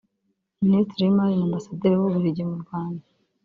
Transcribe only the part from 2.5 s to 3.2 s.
Rwanda